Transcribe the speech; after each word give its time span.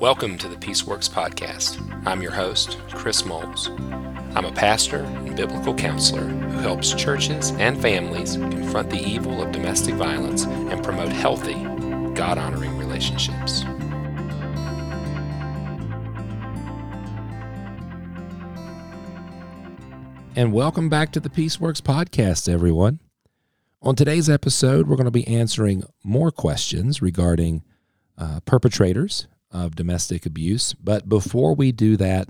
Welcome 0.00 0.38
to 0.38 0.48
the 0.48 0.56
Peaceworks 0.56 1.08
Podcast. 1.08 1.80
I'm 2.04 2.20
your 2.20 2.32
host, 2.32 2.78
Chris 2.90 3.24
Moles. 3.24 3.68
I'm 4.34 4.44
a 4.44 4.50
pastor 4.50 5.04
and 5.04 5.36
biblical 5.36 5.72
counselor 5.72 6.24
who 6.24 6.58
helps 6.58 6.92
churches 6.94 7.52
and 7.52 7.80
families 7.80 8.34
confront 8.34 8.90
the 8.90 8.98
evil 8.98 9.40
of 9.40 9.52
domestic 9.52 9.94
violence 9.94 10.46
and 10.46 10.82
promote 10.82 11.10
healthy, 11.10 11.54
God 12.14 12.38
honoring 12.38 12.76
relationships. 12.76 13.62
And 20.34 20.52
welcome 20.52 20.88
back 20.88 21.12
to 21.12 21.20
the 21.20 21.30
Peaceworks 21.30 21.80
Podcast, 21.80 22.52
everyone. 22.52 22.98
On 23.80 23.94
today's 23.94 24.28
episode, 24.28 24.88
we're 24.88 24.96
going 24.96 25.04
to 25.04 25.12
be 25.12 25.28
answering 25.28 25.84
more 26.02 26.32
questions 26.32 27.00
regarding 27.00 27.62
uh, 28.18 28.40
perpetrators 28.40 29.28
of 29.54 29.76
domestic 29.76 30.26
abuse. 30.26 30.74
But 30.74 31.08
before 31.08 31.54
we 31.54 31.72
do 31.72 31.96
that, 31.96 32.28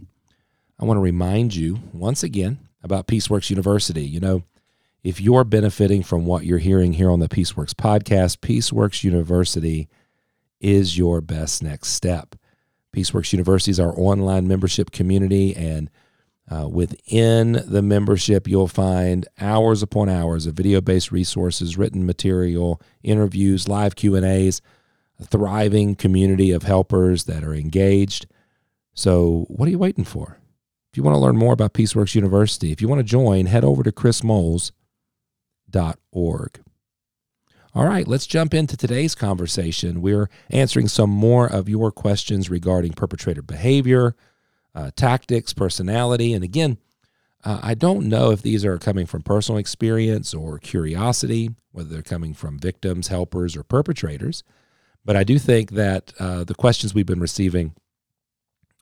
I 0.78 0.84
want 0.84 0.98
to 0.98 1.02
remind 1.02 1.56
you 1.56 1.80
once 1.92 2.22
again 2.22 2.58
about 2.82 3.08
Peaceworks 3.08 3.50
University. 3.50 4.04
You 4.04 4.20
know, 4.20 4.42
if 5.02 5.20
you're 5.20 5.44
benefiting 5.44 6.02
from 6.02 6.26
what 6.26 6.44
you're 6.44 6.58
hearing 6.58 6.92
here 6.92 7.10
on 7.10 7.20
the 7.20 7.28
Peaceworks 7.28 7.72
podcast, 7.72 8.38
Peaceworks 8.38 9.02
University 9.02 9.88
is 10.60 10.98
your 10.98 11.20
best 11.20 11.62
next 11.62 11.88
step. 11.88 12.36
Peaceworks 12.94 13.32
University 13.32 13.70
is 13.70 13.80
our 13.80 13.98
online 13.98 14.46
membership 14.46 14.90
community, 14.90 15.56
and 15.56 15.90
uh, 16.50 16.68
within 16.68 17.52
the 17.66 17.82
membership, 17.82 18.46
you'll 18.46 18.68
find 18.68 19.26
hours 19.40 19.82
upon 19.82 20.08
hours 20.08 20.46
of 20.46 20.54
video-based 20.54 21.10
resources, 21.10 21.78
written 21.78 22.04
material, 22.04 22.80
interviews, 23.02 23.66
live 23.66 23.96
Q 23.96 24.14
and 24.14 24.26
A's 24.26 24.60
a 25.20 25.24
thriving 25.24 25.94
community 25.94 26.50
of 26.50 26.64
helpers 26.64 27.24
that 27.24 27.44
are 27.44 27.54
engaged. 27.54 28.26
So, 28.94 29.46
what 29.48 29.66
are 29.66 29.70
you 29.70 29.78
waiting 29.78 30.04
for? 30.04 30.38
If 30.92 30.96
you 30.96 31.02
want 31.02 31.16
to 31.16 31.20
learn 31.20 31.36
more 31.36 31.52
about 31.52 31.74
Peaceworks 31.74 32.14
University, 32.14 32.70
if 32.70 32.80
you 32.80 32.88
want 32.88 33.00
to 33.00 33.04
join, 33.04 33.46
head 33.46 33.64
over 33.64 33.82
to 33.82 33.90
chrismoles.org. 33.90 34.70
All 37.76 37.84
right, 37.84 38.06
let's 38.06 38.28
jump 38.28 38.54
into 38.54 38.76
today's 38.76 39.16
conversation. 39.16 40.00
We're 40.00 40.30
answering 40.50 40.86
some 40.86 41.10
more 41.10 41.48
of 41.48 41.68
your 41.68 41.90
questions 41.90 42.48
regarding 42.48 42.92
perpetrator 42.92 43.42
behavior, 43.42 44.14
uh, 44.76 44.92
tactics, 44.94 45.52
personality. 45.52 46.32
And 46.32 46.44
again, 46.44 46.78
uh, 47.44 47.58
I 47.62 47.74
don't 47.74 48.08
know 48.08 48.30
if 48.30 48.42
these 48.42 48.64
are 48.64 48.78
coming 48.78 49.06
from 49.06 49.22
personal 49.22 49.58
experience 49.58 50.32
or 50.32 50.60
curiosity, 50.60 51.50
whether 51.72 51.88
they're 51.88 52.02
coming 52.02 52.32
from 52.32 52.60
victims, 52.60 53.08
helpers, 53.08 53.56
or 53.56 53.64
perpetrators. 53.64 54.44
But 55.04 55.16
I 55.16 55.24
do 55.24 55.38
think 55.38 55.72
that 55.72 56.12
uh, 56.18 56.44
the 56.44 56.54
questions 56.54 56.94
we've 56.94 57.06
been 57.06 57.20
receiving 57.20 57.74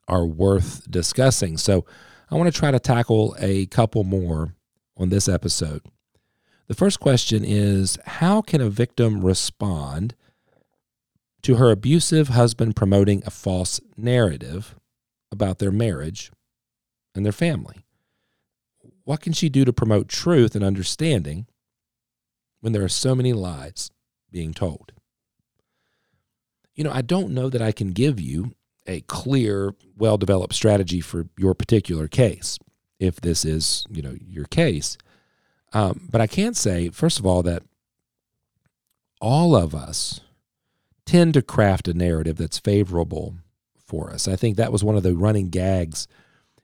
are 0.08 0.24
worth 0.24 0.90
discussing. 0.90 1.56
So 1.56 1.84
I 2.30 2.36
want 2.36 2.52
to 2.52 2.58
try 2.58 2.70
to 2.70 2.78
tackle 2.78 3.36
a 3.38 3.66
couple 3.66 4.04
more 4.04 4.54
on 4.96 5.08
this 5.08 5.28
episode. 5.28 5.82
The 6.68 6.74
first 6.74 7.00
question 7.00 7.44
is 7.44 7.98
How 8.06 8.40
can 8.40 8.60
a 8.60 8.70
victim 8.70 9.24
respond 9.24 10.14
to 11.42 11.56
her 11.56 11.70
abusive 11.70 12.28
husband 12.28 12.76
promoting 12.76 13.22
a 13.26 13.30
false 13.30 13.80
narrative 13.96 14.76
about 15.32 15.58
their 15.58 15.72
marriage 15.72 16.30
and 17.14 17.24
their 17.24 17.32
family? 17.32 17.84
What 19.04 19.20
can 19.20 19.32
she 19.32 19.48
do 19.48 19.64
to 19.64 19.72
promote 19.72 20.08
truth 20.08 20.54
and 20.54 20.64
understanding 20.64 21.46
when 22.60 22.72
there 22.72 22.84
are 22.84 22.88
so 22.88 23.16
many 23.16 23.32
lies 23.32 23.90
being 24.30 24.54
told? 24.54 24.92
You 26.74 26.84
know, 26.84 26.92
I 26.92 27.02
don't 27.02 27.30
know 27.30 27.48
that 27.48 27.62
I 27.62 27.72
can 27.72 27.92
give 27.92 28.20
you 28.20 28.54
a 28.86 29.00
clear, 29.02 29.74
well 29.96 30.16
developed 30.16 30.54
strategy 30.54 31.00
for 31.00 31.26
your 31.36 31.54
particular 31.54 32.08
case, 32.08 32.58
if 32.98 33.20
this 33.20 33.44
is, 33.44 33.84
you 33.90 34.02
know, 34.02 34.16
your 34.28 34.46
case. 34.46 34.96
Um, 35.72 36.08
but 36.10 36.20
I 36.20 36.26
can 36.26 36.54
say, 36.54 36.90
first 36.90 37.18
of 37.18 37.26
all, 37.26 37.42
that 37.44 37.62
all 39.20 39.54
of 39.54 39.74
us 39.74 40.20
tend 41.06 41.34
to 41.34 41.42
craft 41.42 41.88
a 41.88 41.94
narrative 41.94 42.36
that's 42.36 42.58
favorable 42.58 43.36
for 43.78 44.10
us. 44.10 44.26
I 44.26 44.36
think 44.36 44.56
that 44.56 44.72
was 44.72 44.84
one 44.84 44.96
of 44.96 45.02
the 45.02 45.14
running 45.14 45.48
gags 45.48 46.08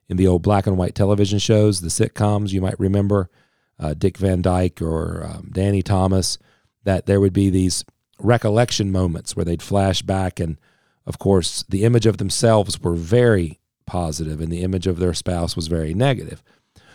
in 0.09 0.17
the 0.17 0.27
old 0.27 0.43
black 0.43 0.67
and 0.67 0.77
white 0.77 0.95
television 0.95 1.39
shows, 1.39 1.81
the 1.81 1.89
sitcoms 1.89 2.53
you 2.53 2.61
might 2.61 2.79
remember, 2.81 3.31
uh, 3.79 3.95
Dick 3.95 4.17
Van 4.17 4.43
Dyke 4.43 4.81
or 4.81 5.25
um, 5.25 5.51
Danny 5.53 5.83
Thomas, 5.83 6.39
that 6.85 7.07
there 7.07 7.21
would 7.21 7.33
be 7.33 7.51
these 7.51 7.85
recollection 8.19 8.91
moments 8.91 9.37
where 9.37 9.45
they'd 9.45 9.63
flash 9.63 10.03
back 10.03 10.41
and 10.41 10.59
of 11.07 11.19
course 11.19 11.65
the 11.69 11.85
image 11.85 12.07
of 12.07 12.19
themselves 12.19 12.81
were 12.81 12.95
very 12.95 13.59
positive 13.87 14.41
and 14.41 14.53
the 14.53 14.63
image 14.63 14.87
of 14.87 14.99
their 14.99 15.15
spouse 15.15 15.57
was 15.57 15.69
very 15.69 15.95
negative. 15.95 16.43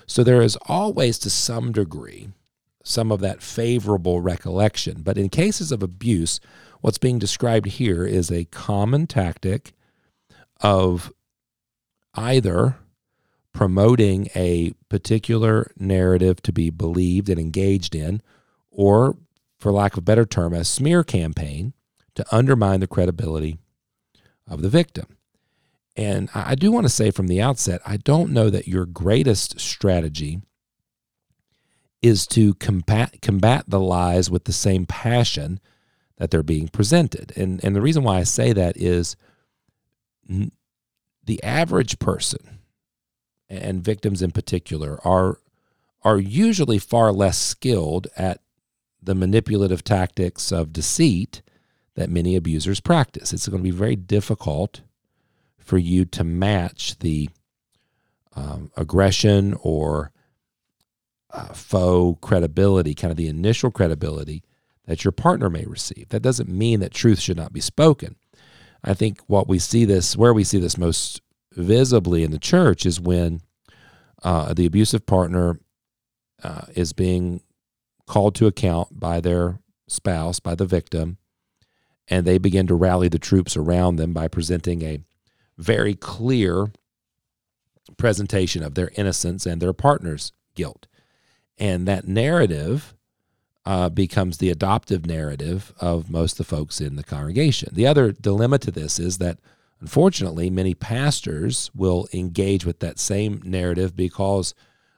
So 0.05 0.23
there 0.23 0.41
is 0.41 0.57
always 0.67 1.17
to 1.19 1.29
some 1.29 1.71
degree 1.71 2.29
some 2.83 3.11
of 3.11 3.21
that 3.21 3.41
favorable 3.41 4.19
recollection. 4.19 5.01
But 5.01 5.17
in 5.17 5.29
cases 5.29 5.71
of 5.71 5.81
abuse 5.81 6.39
what's 6.81 6.97
being 6.97 7.17
described 7.17 7.65
here 7.65 8.05
is 8.05 8.29
a 8.29 8.45
common 8.45 9.07
tactic 9.07 9.71
of 10.59 11.11
either 12.13 12.77
promoting 13.53 14.27
a 14.35 14.73
particular 14.89 15.71
narrative 15.77 16.41
to 16.43 16.51
be 16.51 16.69
believed 16.69 17.29
and 17.29 17.39
engaged 17.39 17.95
in 17.95 18.21
or 18.69 19.15
for 19.63 19.71
lack 19.71 19.93
of 19.93 19.99
a 19.99 20.01
better 20.01 20.25
term, 20.25 20.53
a 20.53 20.65
smear 20.65 21.05
campaign 21.05 21.71
to 22.15 22.35
undermine 22.35 22.81
the 22.81 22.87
credibility 22.87 23.57
of 24.45 24.61
the 24.61 24.67
victim. 24.67 25.17
And 25.95 26.29
I 26.35 26.55
do 26.55 26.69
want 26.69 26.85
to 26.85 26.89
say 26.89 27.11
from 27.11 27.27
the 27.27 27.41
outset, 27.41 27.79
I 27.85 27.95
don't 27.95 28.33
know 28.33 28.49
that 28.49 28.67
your 28.67 28.85
greatest 28.85 29.61
strategy 29.61 30.41
is 32.01 32.27
to 32.27 32.55
combat, 32.55 33.21
combat 33.21 33.63
the 33.65 33.79
lies 33.79 34.29
with 34.29 34.43
the 34.43 34.51
same 34.51 34.85
passion 34.85 35.61
that 36.17 36.29
they're 36.29 36.43
being 36.43 36.67
presented. 36.67 37.31
And, 37.37 37.63
and 37.63 37.73
the 37.73 37.81
reason 37.81 38.03
why 38.03 38.17
I 38.17 38.23
say 38.23 38.51
that 38.51 38.75
is 38.75 39.15
the 40.27 41.41
average 41.41 41.99
person, 41.99 42.59
and 43.47 43.81
victims 43.81 44.21
in 44.21 44.31
particular, 44.31 44.99
are, 45.07 45.39
are 46.01 46.19
usually 46.19 46.79
far 46.79 47.13
less 47.13 47.37
skilled 47.37 48.07
at 48.17 48.41
the 49.03 49.15
manipulative 49.15 49.83
tactics 49.83 50.51
of 50.51 50.73
deceit 50.73 51.41
that 51.95 52.09
many 52.09 52.35
abusers 52.35 52.79
practice. 52.79 53.33
It's 53.33 53.47
going 53.47 53.61
to 53.61 53.69
be 53.69 53.75
very 53.75 53.95
difficult 53.95 54.81
for 55.57 55.77
you 55.77 56.05
to 56.05 56.23
match 56.23 56.99
the 56.99 57.29
um, 58.35 58.71
aggression 58.75 59.55
or 59.61 60.11
uh, 61.29 61.53
faux 61.53 62.19
credibility, 62.21 62.93
kind 62.93 63.11
of 63.11 63.17
the 63.17 63.27
initial 63.27 63.71
credibility 63.71 64.43
that 64.85 65.03
your 65.03 65.11
partner 65.11 65.49
may 65.49 65.65
receive. 65.65 66.09
That 66.09 66.21
doesn't 66.21 66.49
mean 66.49 66.79
that 66.81 66.93
truth 66.93 67.19
should 67.19 67.37
not 67.37 67.53
be 67.53 67.61
spoken. 67.61 68.15
I 68.83 68.93
think 68.93 69.21
what 69.27 69.47
we 69.47 69.59
see 69.59 69.85
this, 69.85 70.17
where 70.17 70.33
we 70.33 70.43
see 70.43 70.59
this 70.59 70.77
most 70.77 71.21
visibly 71.53 72.23
in 72.23 72.31
the 72.31 72.39
church, 72.39 72.85
is 72.85 72.99
when 72.99 73.41
uh, 74.23 74.53
the 74.53 74.65
abusive 74.65 75.05
partner 75.05 75.59
uh, 76.43 76.65
is 76.75 76.91
being 76.91 77.41
called 78.07 78.35
to 78.35 78.47
account 78.47 78.99
by 78.99 79.19
their 79.19 79.59
spouse, 79.87 80.39
by 80.39 80.55
the 80.55 80.65
victim, 80.65 81.17
and 82.07 82.25
they 82.25 82.37
begin 82.37 82.67
to 82.67 82.75
rally 82.75 83.07
the 83.07 83.19
troops 83.19 83.55
around 83.55 83.95
them 83.95 84.13
by 84.13 84.27
presenting 84.27 84.81
a 84.81 84.99
very 85.57 85.93
clear 85.93 86.71
presentation 87.97 88.63
of 88.63 88.75
their 88.75 88.91
innocence 88.95 89.45
and 89.45 89.61
their 89.61 89.73
partner's 89.73 90.31
guilt. 90.55 90.87
And 91.57 91.87
that 91.87 92.07
narrative 92.07 92.95
uh, 93.65 93.89
becomes 93.89 94.37
the 94.37 94.49
adoptive 94.49 95.05
narrative 95.05 95.73
of 95.79 96.09
most 96.09 96.33
of 96.33 96.47
the 96.47 96.55
folks 96.55 96.81
in 96.81 96.95
the 96.95 97.03
congregation. 97.03 97.69
The 97.71 97.87
other 97.87 98.11
dilemma 98.11 98.59
to 98.59 98.71
this 98.71 98.99
is 98.99 99.19
that 99.19 99.39
unfortunately, 99.79 100.49
many 100.49 100.73
pastors 100.73 101.71
will 101.73 102.07
engage 102.13 102.65
with 102.65 102.79
that 102.79 102.99
same 102.99 103.41
narrative 103.45 103.95
because 103.95 104.53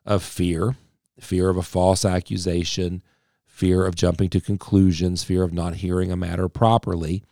of 0.06 0.24
fear 0.24 0.75
fear 1.19 1.50
of 1.50 1.57
a 1.57 1.63
false 1.63 2.06
accusation, 2.06 3.01
fear 3.45 3.85
of 3.85 3.95
jumping 3.95 4.29
to 4.29 4.41
conclusions, 4.41 5.23
fear 5.23 5.44
of 5.44 5.53
not 5.53 5.75
hearing 5.75 6.12
a 6.12 6.17
matter 6.17 6.50
properly. 6.50 7.23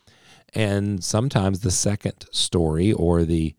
And 0.54 1.02
sometimes 1.02 1.60
the 1.60 1.70
second 1.70 2.26
story 2.30 2.92
or 2.92 3.24
the 3.24 3.54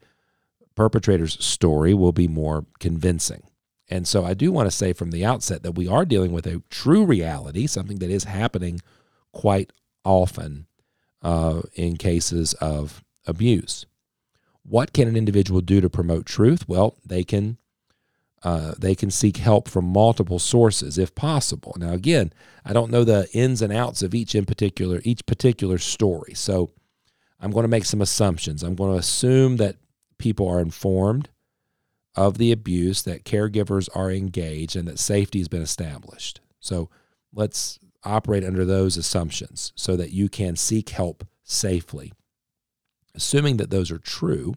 perpetrator's 0.76 1.44
story 1.44 1.94
will 1.94 2.12
be 2.12 2.28
more 2.28 2.66
convincing. 2.80 3.44
And 3.88 4.08
so 4.08 4.26
I 4.26 4.34
do 4.34 4.52
want 4.52 4.68
to 4.68 4.76
say 4.76 4.94
from 4.94 5.12
the 5.12 5.24
outset 5.24 5.64
that 5.64 5.74
we 5.74 5.88
are 5.88 6.06
dealing 6.06 6.32
with 6.32 6.48
a 6.48 6.64
true 6.70 7.06
reality, 7.06 7.68
something 7.68 8.00
that 8.00 8.10
is 8.10 8.24
happening 8.24 8.82
quite 9.32 9.72
often 10.04 10.68
uh, 11.22 11.62
in 11.76 11.98
cases 11.98 12.54
of 12.56 13.04
abuse. 13.28 13.86
What 14.64 14.94
can 14.94 15.08
an 15.08 15.16
individual 15.16 15.62
do 15.62 15.82
to 15.82 15.90
promote 15.90 16.26
truth? 16.26 16.68
Well, 16.68 16.98
they 17.06 17.24
can 17.24 17.58
uh, 18.46 18.76
they 18.78 18.94
can 18.94 19.10
seek 19.10 19.38
help 19.38 19.68
from 19.68 19.86
multiple 19.86 20.38
sources 20.38 21.00
if 21.00 21.16
possible. 21.16 21.76
Now, 21.80 21.94
again, 21.94 22.32
I 22.64 22.74
don't 22.74 22.92
know 22.92 23.04
the 23.04 23.28
ins 23.34 23.64
and 23.64 23.74
outs 23.74 24.04
of 24.04 24.14
each 24.14 24.36
in 24.36 24.46
particular 24.46 25.02
each 25.04 25.26
particular 25.26 25.80
story, 25.80 26.36
so 26.36 26.70
I'm 27.40 27.50
going 27.50 27.64
to 27.64 27.70
make 27.70 27.86
some 27.86 28.02
assumptions. 28.02 28.62
I'm 28.62 28.76
going 28.76 28.94
to 28.94 29.00
assume 29.00 29.58
that 29.58 29.78
people 30.20 30.48
are 30.48 30.62
informed 30.62 31.30
of 32.16 32.38
the 32.38 32.52
abuse, 32.52 33.02
that 33.02 33.26
caregivers 33.26 33.90
are 33.96 34.12
engaged, 34.12 34.76
and 34.76 34.88
that 34.88 35.00
safety 35.00 35.40
has 35.40 35.48
been 35.48 35.64
established. 35.64 36.40
So 36.60 36.92
let's 37.34 37.80
operate 38.04 38.46
under 38.46 38.64
those 38.64 38.96
assumptions 38.96 39.74
so 39.76 39.96
that 39.96 40.12
you 40.12 40.30
can 40.30 40.56
seek 40.56 40.90
help 40.90 41.26
safely. 41.44 42.14
Assuming 43.16 43.58
that 43.58 43.72
those 43.72 43.90
are 43.90 43.98
true 43.98 44.54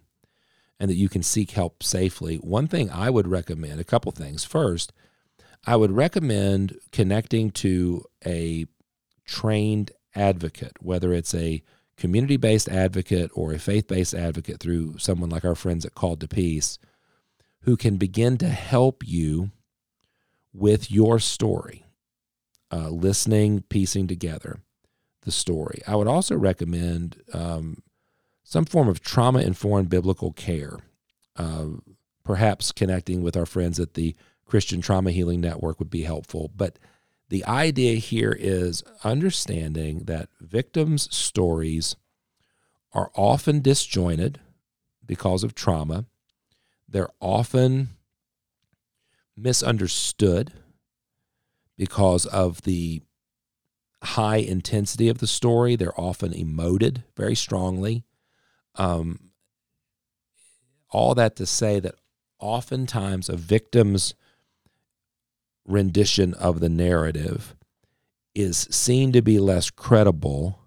and 0.81 0.91
that 0.91 0.97
you 0.97 1.09
can 1.09 1.23
seek 1.23 1.53
help 1.53 1.83
safely, 1.83 2.37
one 2.37 2.69
thing 2.69 2.91
I 2.91 3.11
would 3.11 3.27
recommend, 3.27 3.81
a 3.81 3.85
couple 3.85 4.13
things. 4.13 4.45
First, 4.45 4.93
I 5.67 5.77
would 5.77 5.93
recommend 5.93 6.79
connecting 6.93 7.51
to 7.53 8.05
a 8.25 8.67
trained 9.25 9.91
advocate, 10.15 10.73
whether 10.81 11.13
it's 11.13 11.35
a 11.35 11.63
community 11.97 12.37
based 12.37 12.69
advocate 12.69 13.31
or 13.35 13.53
a 13.53 13.59
faith 13.59 13.89
based 13.89 14.15
advocate 14.15 14.61
through 14.61 14.99
someone 14.99 15.31
like 15.31 15.45
our 15.45 15.57
friends 15.57 15.85
at 15.85 15.95
Called 15.95 16.21
to 16.21 16.29
Peace, 16.29 16.79
who 17.63 17.77
can 17.77 17.97
begin 17.97 18.39
to 18.39 18.49
help 18.49 19.07
you 19.07 19.51
with 20.53 20.91
your 20.91 21.19
story, 21.19 21.85
uh, 22.73 22.89
listening, 22.89 23.63
piecing 23.69 24.07
together 24.07 24.61
the 25.23 25.33
story. 25.33 25.83
I 25.87 25.97
would 25.97 26.09
also 26.09 26.37
recommend 26.37 27.21
um, 27.33 27.83
some 28.49 28.65
form 28.65 28.89
of 28.89 29.03
trauma 29.03 29.41
informed 29.41 29.91
biblical 29.91 30.33
care, 30.33 30.79
uh, 31.37 31.67
perhaps 32.25 32.73
connecting 32.73 33.23
with 33.23 33.37
our 33.37 33.45
friends 33.45 33.79
at 33.79 33.93
the 33.93 34.17
Christian 34.47 34.81
Trauma 34.81 35.11
Healing 35.11 35.43
Network 35.43 35.79
would 35.79 35.91
be 35.91 36.05
helpful. 36.05 36.51
But 36.57 36.79
the 37.29 37.45
idea 37.45 37.97
here 37.97 38.35
is 38.41 38.83
understanding 39.05 40.05
that 40.05 40.31
victims' 40.41 41.15
stories 41.15 41.95
are 42.95 43.11
often 43.15 43.61
disjointed 43.61 44.41
because 45.05 45.45
of 45.45 45.55
trauma. 45.55 46.07
They're 46.89 47.11
often 47.21 47.91
misunderstood 49.37 50.55
because 51.77 52.25
of 52.25 52.63
the 52.63 53.03
high 54.03 54.37
intensity 54.39 55.11
of 55.11 55.19
the 55.19 55.27
story. 55.27 55.77
They're 55.77 56.01
often 56.01 56.33
emoted 56.33 57.03
very 57.15 57.35
strongly. 57.35 58.05
Um, 58.79 59.19
all 60.91 61.15
that 61.17 61.37
to 61.37 61.47
say 61.47 61.81
that 61.81 61.97
oftentimes 62.39 63.29
a 63.29 63.37
victim's 63.37 64.15
rendition 65.67 66.33
of 66.35 66.61
the 66.61 66.69
narrative 66.69 67.55
is 68.35 68.69
seen 68.71 69.13
to 69.13 69.21
be 69.21 69.39
less 69.39 69.69
credible 69.71 70.61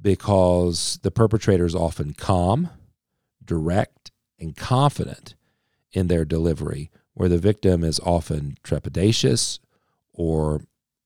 because 0.00 0.98
the 1.02 1.10
perpetrator 1.10 1.66
is 1.66 1.74
often 1.74 2.14
calm, 2.14 2.70
direct, 3.44 4.10
and 4.40 4.56
confident 4.56 5.34
in 5.92 6.06
their 6.06 6.24
delivery, 6.24 6.90
where 7.14 7.28
the 7.28 7.38
victim 7.38 7.84
is 7.84 8.00
often 8.00 8.56
trepidatious 8.62 9.58
or 10.12 10.62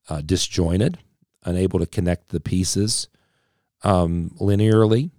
uh, 0.09 0.21
disjointed, 0.21 0.99
unable 1.45 1.79
to 1.79 1.87
connect 1.87 2.29
the 2.29 2.41
pieces 2.41 3.09
um, 3.83 4.31
linearly 4.39 5.11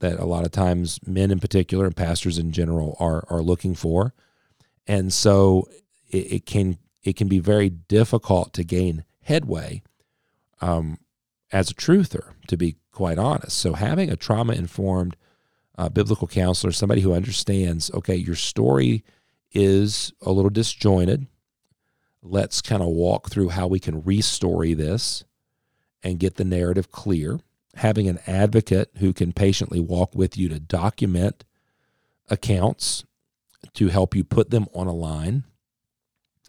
that 0.00 0.18
a 0.18 0.26
lot 0.26 0.44
of 0.44 0.50
times 0.52 0.98
men 1.06 1.30
in 1.30 1.40
particular 1.40 1.86
and 1.86 1.96
pastors 1.96 2.38
in 2.38 2.52
general 2.52 2.96
are 3.00 3.24
are 3.30 3.42
looking 3.42 3.74
for, 3.74 4.14
and 4.86 5.12
so 5.12 5.68
it, 6.08 6.32
it 6.32 6.46
can 6.46 6.78
it 7.02 7.16
can 7.16 7.28
be 7.28 7.38
very 7.38 7.70
difficult 7.70 8.52
to 8.54 8.64
gain 8.64 9.04
headway 9.22 9.82
um, 10.60 10.98
as 11.52 11.70
a 11.70 11.74
truther, 11.74 12.32
to 12.48 12.56
be 12.56 12.76
quite 12.92 13.18
honest. 13.18 13.56
So, 13.58 13.74
having 13.74 14.10
a 14.10 14.16
trauma 14.16 14.52
informed 14.52 15.16
uh, 15.78 15.88
biblical 15.88 16.28
counselor, 16.28 16.72
somebody 16.72 17.00
who 17.00 17.14
understands, 17.14 17.90
okay, 17.92 18.14
your 18.14 18.34
story 18.34 19.02
is 19.52 20.12
a 20.20 20.32
little 20.32 20.50
disjointed. 20.50 21.26
Let's 22.22 22.60
kind 22.60 22.82
of 22.82 22.88
walk 22.88 23.30
through 23.30 23.50
how 23.50 23.66
we 23.66 23.80
can 23.80 24.02
restory 24.02 24.76
this 24.76 25.24
and 26.02 26.18
get 26.18 26.36
the 26.36 26.44
narrative 26.44 26.90
clear. 26.90 27.40
Having 27.76 28.08
an 28.08 28.18
advocate 28.26 28.90
who 28.98 29.12
can 29.12 29.32
patiently 29.32 29.80
walk 29.80 30.14
with 30.14 30.36
you 30.36 30.48
to 30.48 30.58
document 30.60 31.44
accounts 32.28 33.04
to 33.74 33.88
help 33.88 34.14
you 34.14 34.24
put 34.24 34.50
them 34.50 34.66
on 34.74 34.86
a 34.86 34.92
line 34.92 35.44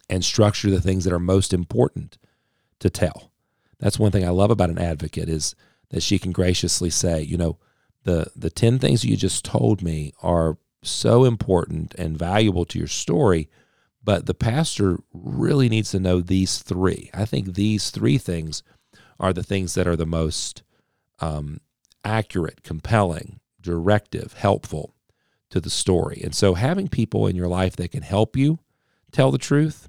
and 0.08 0.24
structure 0.24 0.70
the 0.70 0.80
things 0.80 1.04
that 1.04 1.12
are 1.12 1.18
most 1.18 1.52
important 1.52 2.18
to 2.80 2.90
tell. 2.90 3.32
That's 3.78 3.98
one 3.98 4.12
thing 4.12 4.24
I 4.24 4.30
love 4.30 4.50
about 4.50 4.70
an 4.70 4.78
advocate 4.78 5.28
is 5.28 5.54
that 5.90 6.02
she 6.02 6.18
can 6.18 6.32
graciously 6.32 6.90
say, 6.90 7.22
you 7.22 7.36
know, 7.36 7.58
the 8.04 8.30
the 8.34 8.50
10 8.50 8.78
things 8.78 9.04
you 9.04 9.16
just 9.16 9.44
told 9.44 9.82
me 9.82 10.12
are 10.22 10.58
so 10.82 11.24
important 11.24 11.94
and 11.94 12.18
valuable 12.18 12.64
to 12.64 12.78
your 12.78 12.88
story, 12.88 13.48
but 14.02 14.26
the 14.26 14.34
pastor 14.34 14.98
really 15.12 15.68
needs 15.68 15.92
to 15.92 16.00
know 16.00 16.20
these 16.20 16.58
three. 16.58 17.10
I 17.14 17.24
think 17.24 17.54
these 17.54 17.90
three 17.90 18.18
things 18.18 18.62
are 19.20 19.32
the 19.32 19.44
things 19.44 19.74
that 19.74 19.86
are 19.86 19.96
the 19.96 20.06
most 20.06 20.62
um, 21.22 21.60
accurate, 22.04 22.62
compelling, 22.62 23.40
directive, 23.60 24.34
helpful 24.34 24.94
to 25.50 25.60
the 25.60 25.70
story. 25.70 26.20
And 26.22 26.34
so 26.34 26.54
having 26.54 26.88
people 26.88 27.26
in 27.26 27.36
your 27.36 27.48
life 27.48 27.76
that 27.76 27.92
can 27.92 28.02
help 28.02 28.36
you 28.36 28.58
tell 29.12 29.30
the 29.30 29.38
truth 29.38 29.88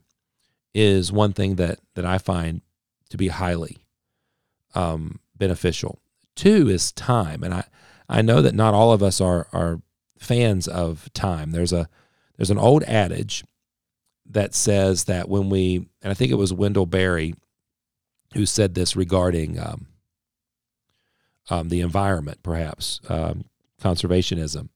is 0.74 1.12
one 1.12 1.34
thing 1.34 1.56
that 1.56 1.80
that 1.96 2.06
I 2.06 2.18
find 2.18 2.62
to 3.10 3.18
be 3.18 3.30
highly 3.30 3.86
um, 4.76 5.20
beneficial. 5.36 6.00
Two 6.36 6.70
is 6.70 6.92
time, 6.92 7.44
and 7.44 7.54
I 7.54 7.64
I 8.10 8.22
know 8.22 8.42
that 8.42 8.56
not 8.56 8.74
all 8.74 8.92
of 8.92 9.04
us 9.04 9.22
are 9.22 9.48
are 9.54 9.82
fans 10.18 10.68
of 10.68 11.12
time. 11.14 11.52
There's 11.52 11.74
a 11.74 11.90
there's 12.38 12.52
an 12.52 12.58
old 12.58 12.84
adage 12.84 13.44
that 14.26 14.54
says 14.54 15.06
that 15.06 15.30
when 15.30 15.50
we 15.50 15.88
and 16.02 16.12
I 16.12 16.14
think 16.14 16.32
it 16.32 16.36
was 16.36 16.54
Wendell 16.54 16.86
Berry 16.86 17.36
who 18.34 18.46
said 18.46 18.74
this 18.74 18.96
regarding 18.96 19.60
um, 19.60 19.88
um, 21.50 21.70
the 21.70 21.82
environment, 21.82 22.40
perhaps 22.44 23.02
um, 23.10 23.46
conservationism, 23.82 24.70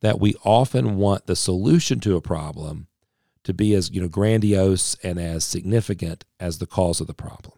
that 0.00 0.20
we 0.20 0.34
often 0.44 0.96
want 0.96 1.26
the 1.26 1.36
solution 1.36 2.00
to 2.00 2.16
a 2.16 2.20
problem 2.20 2.86
to 3.44 3.54
be 3.54 3.74
as 3.74 3.90
you 3.90 4.00
know 4.00 4.08
grandiose 4.08 4.94
and 5.02 5.18
as 5.18 5.44
significant 5.44 6.24
as 6.38 6.58
the 6.58 6.66
cause 6.66 7.00
of 7.00 7.06
the 7.06 7.14
problem. 7.14 7.54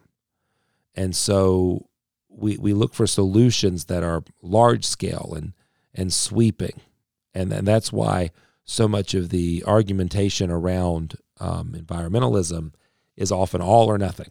And 0.95 1.15
so 1.15 1.89
we 2.29 2.57
we 2.57 2.73
look 2.73 2.93
for 2.93 3.07
solutions 3.07 3.85
that 3.85 4.03
are 4.03 4.23
large 4.41 4.85
scale 4.85 5.33
and 5.35 5.53
and 5.93 6.13
sweeping, 6.13 6.79
and 7.33 7.51
and 7.51 7.67
that's 7.67 7.91
why 7.91 8.31
so 8.63 8.87
much 8.87 9.13
of 9.13 9.29
the 9.29 9.63
argumentation 9.67 10.49
around 10.49 11.15
um, 11.39 11.73
environmentalism 11.73 12.73
is 13.17 13.31
often 13.31 13.61
all 13.61 13.87
or 13.87 13.97
nothing, 13.97 14.29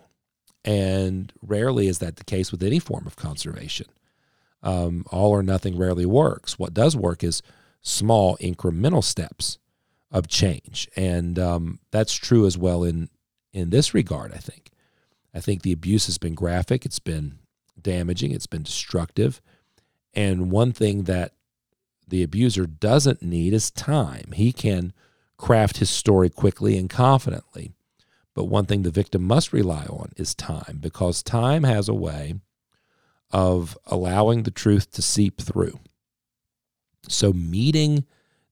and 0.65 1.33
rarely 1.43 1.89
is 1.89 1.99
that 1.99 2.17
the 2.17 2.25
case 2.25 2.51
with 2.51 2.63
any 2.63 2.79
form 2.79 3.07
of 3.07 3.17
conservation. 3.17 3.87
Um, 4.63 5.05
all 5.11 5.31
or 5.31 5.43
nothing 5.43 5.79
rarely 5.79 6.05
works. 6.05 6.59
What 6.59 6.75
does 6.75 6.95
work 6.95 7.25
is 7.25 7.43
small 7.81 8.37
incremental 8.39 9.03
steps 9.03 9.59
of 10.11 10.29
change, 10.29 10.89
and 10.97 11.39
um, 11.39 11.79
that's 11.91 12.15
true 12.15 12.47
as 12.47 12.59
well 12.59 12.85
in 12.85 13.09
in 13.53 13.71
this 13.71 13.95
regard. 13.95 14.33
I 14.33 14.39
think. 14.39 14.71
I 15.33 15.41
think 15.41 15.63
the 15.63 15.73
abuse 15.73 16.07
has 16.07 16.19
been 16.19 16.35
graphic. 16.35 16.85
It's 16.85 16.99
been 16.99 17.39
damaging. 17.81 18.33
It's 18.33 18.47
been 18.47 18.65
destructive. 18.65 19.41
And 20.13 20.51
one 20.51 20.73
thing 20.73 21.05
that 21.05 21.35
the 22.07 22.23
abuser 22.23 22.67
doesn't 22.67 23.23
need 23.23 23.53
is 23.53 23.71
time. 23.71 24.33
He 24.35 24.53
can 24.53 24.93
craft 25.37 25.79
his 25.79 25.89
story 25.89 26.29
quickly 26.29 26.77
and 26.77 26.91
confidently. 26.91 27.73
But 28.35 28.45
one 28.45 28.67
thing 28.67 28.83
the 28.83 28.91
victim 28.91 29.23
must 29.23 29.53
rely 29.53 29.87
on 29.87 30.13
is 30.17 30.35
time 30.35 30.79
because 30.81 31.23
time 31.23 31.65
has 31.65 31.89
a 31.89 31.95
way 31.95 32.35
of 33.33 33.79
allowing 33.87 34.43
the 34.43 34.51
truth 34.51 34.91
to 34.93 35.03
seep 35.03 35.41
through. 35.41 35.79
So, 37.09 37.33
meeting 37.33 38.05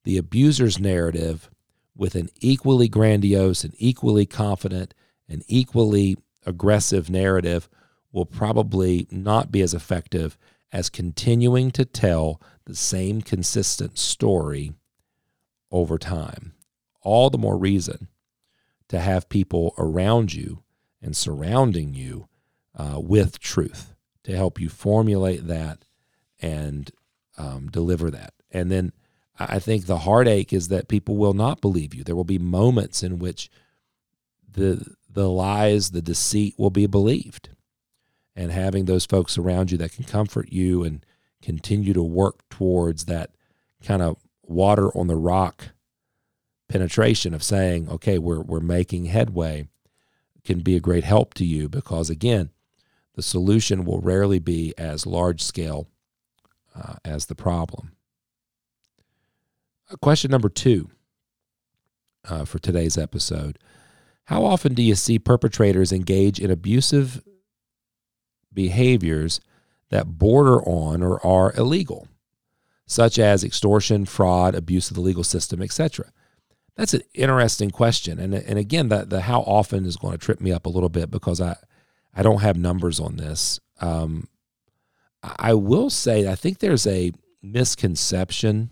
the 0.04 0.16
abuser's 0.16 0.78
narrative 0.78 1.50
with 1.96 2.14
an 2.14 2.28
equally 2.40 2.88
grandiose 2.88 3.64
and 3.64 3.74
equally 3.78 4.24
confident 4.24 4.94
and 5.28 5.42
equally 5.48 6.16
aggressive 6.46 7.10
narrative 7.10 7.68
will 8.12 8.24
probably 8.24 9.06
not 9.10 9.52
be 9.52 9.60
as 9.60 9.74
effective 9.74 10.38
as 10.72 10.88
continuing 10.88 11.70
to 11.72 11.84
tell 11.84 12.40
the 12.64 12.74
same 12.74 13.20
consistent 13.20 13.98
story 13.98 14.72
over 15.70 15.98
time. 15.98 16.54
All 17.02 17.30
the 17.30 17.38
more 17.38 17.58
reason 17.58 18.08
to 18.88 19.00
have 19.00 19.28
people 19.28 19.74
around 19.76 20.32
you 20.32 20.62
and 21.02 21.16
surrounding 21.16 21.94
you 21.94 22.28
uh, 22.74 23.00
with 23.00 23.38
truth 23.38 23.94
to 24.24 24.34
help 24.34 24.60
you 24.60 24.68
formulate 24.68 25.46
that 25.46 25.84
and 26.40 26.90
um, 27.36 27.68
deliver 27.70 28.10
that. 28.10 28.34
And 28.50 28.70
then 28.70 28.92
I 29.38 29.58
think 29.58 29.86
the 29.86 29.98
heartache 29.98 30.52
is 30.52 30.68
that 30.68 30.88
people 30.88 31.16
will 31.16 31.34
not 31.34 31.60
believe 31.60 31.94
you. 31.94 32.02
There 32.02 32.16
will 32.16 32.24
be 32.24 32.38
moments 32.38 33.02
in 33.02 33.18
which 33.18 33.50
the 34.50 34.84
the 35.10 35.28
lies, 35.28 35.90
the 35.90 36.02
deceit 36.02 36.54
will 36.58 36.70
be 36.70 36.86
believed. 36.86 37.50
And 38.36 38.52
having 38.52 38.84
those 38.84 39.06
folks 39.06 39.36
around 39.38 39.70
you 39.70 39.78
that 39.78 39.92
can 39.92 40.04
comfort 40.04 40.52
you 40.52 40.84
and 40.84 41.04
continue 41.42 41.92
to 41.92 42.02
work 42.02 42.48
towards 42.50 43.06
that 43.06 43.30
kind 43.82 44.02
of 44.02 44.16
water 44.42 44.96
on 44.96 45.06
the 45.06 45.16
rock 45.16 45.70
penetration 46.68 47.34
of 47.34 47.42
saying, 47.42 47.88
okay, 47.88 48.18
we're, 48.18 48.42
we're 48.42 48.60
making 48.60 49.06
headway 49.06 49.68
can 50.44 50.60
be 50.60 50.76
a 50.76 50.80
great 50.80 51.04
help 51.04 51.34
to 51.34 51.44
you 51.44 51.68
because, 51.68 52.10
again, 52.10 52.50
the 53.18 53.22
solution 53.22 53.84
will 53.84 53.98
rarely 53.98 54.38
be 54.38 54.72
as 54.78 55.04
large 55.04 55.42
scale 55.42 55.88
uh, 56.72 56.94
as 57.04 57.26
the 57.26 57.34
problem. 57.34 57.90
Uh, 59.90 59.96
question 59.96 60.30
number 60.30 60.48
two 60.48 60.88
uh, 62.28 62.44
for 62.44 62.60
today's 62.60 62.96
episode 62.96 63.58
How 64.26 64.44
often 64.44 64.72
do 64.72 64.84
you 64.84 64.94
see 64.94 65.18
perpetrators 65.18 65.90
engage 65.90 66.38
in 66.38 66.48
abusive 66.48 67.20
behaviors 68.54 69.40
that 69.90 70.16
border 70.16 70.62
on 70.62 71.02
or 71.02 71.20
are 71.26 71.52
illegal, 71.56 72.06
such 72.86 73.18
as 73.18 73.42
extortion, 73.42 74.04
fraud, 74.04 74.54
abuse 74.54 74.90
of 74.90 74.94
the 74.94 75.00
legal 75.00 75.24
system, 75.24 75.60
etc.? 75.60 76.12
That's 76.76 76.94
an 76.94 77.02
interesting 77.14 77.72
question, 77.72 78.20
and 78.20 78.32
and 78.32 78.60
again, 78.60 78.90
the 78.90 79.04
the 79.04 79.22
how 79.22 79.40
often 79.40 79.86
is 79.86 79.96
going 79.96 80.12
to 80.12 80.24
trip 80.24 80.40
me 80.40 80.52
up 80.52 80.66
a 80.66 80.70
little 80.70 80.88
bit 80.88 81.10
because 81.10 81.40
I 81.40 81.56
I 82.18 82.22
don't 82.22 82.40
have 82.40 82.56
numbers 82.56 82.98
on 82.98 83.14
this. 83.16 83.60
Um, 83.80 84.26
I 85.22 85.54
will 85.54 85.88
say 85.88 86.28
I 86.28 86.34
think 86.34 86.58
there's 86.58 86.84
a 86.84 87.12
misconception 87.40 88.70